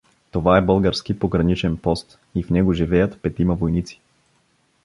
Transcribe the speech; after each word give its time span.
Това 0.31 0.57
е 0.57 0.61
български 0.61 1.19
пограничен 1.19 1.77
пост 1.77 2.19
и 2.35 2.43
в 2.43 2.49
него 2.49 2.73
живеят 2.73 3.21
петима 3.21 3.55
войници. 3.55 3.99